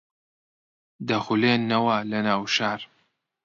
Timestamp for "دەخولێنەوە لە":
1.07-2.19